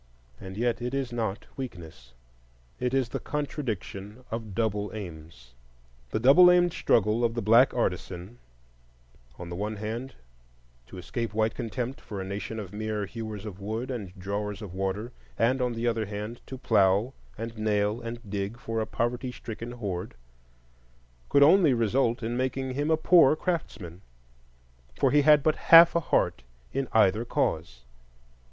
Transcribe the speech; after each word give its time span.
And 0.39 0.57
yet 0.57 0.81
it 0.81 0.95
is 0.95 1.13
not 1.13 1.45
weakness,—it 1.55 2.91
is 2.91 3.09
the 3.09 3.19
contradiction 3.19 4.25
of 4.31 4.55
double 4.55 4.89
aims. 4.95 5.53
The 6.09 6.19
double 6.19 6.49
aimed 6.49 6.73
struggle 6.73 7.23
of 7.23 7.35
the 7.35 7.41
black 7.43 7.71
artisan—on 7.75 9.49
the 9.49 9.55
one 9.55 9.75
hand 9.75 10.15
to 10.87 10.97
escape 10.97 11.35
white 11.35 11.53
contempt 11.53 12.01
for 12.01 12.19
a 12.19 12.23
nation 12.25 12.59
of 12.59 12.73
mere 12.73 13.05
hewers 13.05 13.45
of 13.45 13.59
wood 13.59 13.91
and 13.91 14.11
drawers 14.17 14.63
of 14.63 14.73
water, 14.73 15.11
and 15.37 15.61
on 15.61 15.73
the 15.73 15.85
other 15.85 16.07
hand 16.07 16.41
to 16.47 16.57
plough 16.57 17.13
and 17.37 17.55
nail 17.59 18.01
and 18.01 18.27
dig 18.27 18.57
for 18.57 18.79
a 18.81 18.87
poverty 18.87 19.31
stricken 19.31 19.73
horde—could 19.73 21.43
only 21.43 21.75
result 21.75 22.23
in 22.23 22.35
making 22.35 22.73
him 22.73 22.89
a 22.89 22.97
poor 22.97 23.35
craftsman, 23.35 24.01
for 24.95 25.11
he 25.11 25.21
had 25.21 25.43
but 25.43 25.57
half 25.69 25.95
a 25.95 25.99
heart 25.99 26.41
in 26.73 26.87
either 26.91 27.23
cause. 27.23 27.81